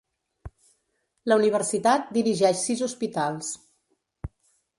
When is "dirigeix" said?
2.17-2.65